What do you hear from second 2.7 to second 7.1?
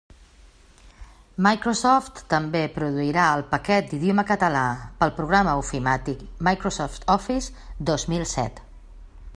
produirà el paquet d'idioma català pel programa ofimàtic Microsoft